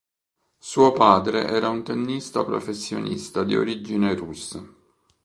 [0.57, 4.65] Suo padre era un tennista professionista di origine russa.